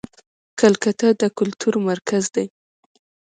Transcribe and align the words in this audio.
کلکته 0.59 1.07
د 1.21 1.23
کلتور 1.37 1.73
مرکز 1.89 2.23
دی. 2.35 2.45